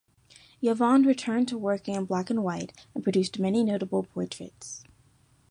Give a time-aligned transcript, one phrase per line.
[0.63, 4.83] Yevonde returned to working in black and white, and produced many notable portraits.